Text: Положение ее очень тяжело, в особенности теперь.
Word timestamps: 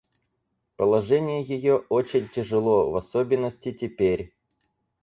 Положение 0.77 1.43
ее 1.43 1.77
очень 1.89 2.27
тяжело, 2.27 2.89
в 2.89 2.95
особенности 2.95 3.71
теперь. 3.71 4.33